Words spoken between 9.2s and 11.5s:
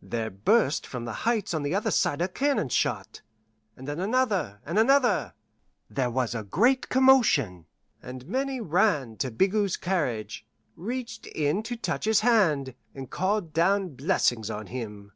Bigot's carriage, reached